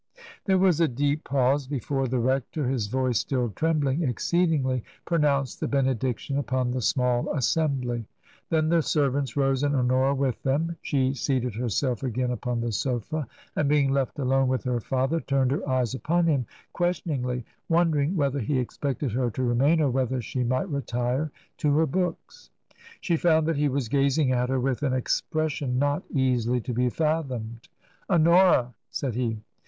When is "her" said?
14.63-14.79, 15.51-15.59, 19.11-19.29, 21.77-21.85, 24.49-24.59